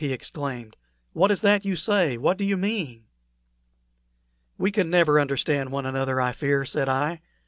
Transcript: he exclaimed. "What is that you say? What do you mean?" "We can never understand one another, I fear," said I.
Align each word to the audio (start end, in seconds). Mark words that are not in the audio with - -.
he 0.01 0.11
exclaimed. 0.11 0.75
"What 1.13 1.29
is 1.29 1.41
that 1.41 1.63
you 1.63 1.75
say? 1.75 2.17
What 2.17 2.39
do 2.39 2.43
you 2.43 2.57
mean?" 2.57 3.05
"We 4.57 4.71
can 4.71 4.89
never 4.89 5.19
understand 5.19 5.71
one 5.71 5.85
another, 5.85 6.19
I 6.19 6.31
fear," 6.31 6.65
said 6.65 6.89
I. 6.89 7.21